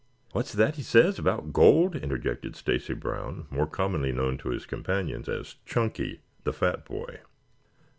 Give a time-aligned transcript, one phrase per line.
[0.31, 5.29] "What's that he says about gold?" interjected Stacy Brown, more commonly known to his companions
[5.29, 7.19] as Chunky, the fat boy.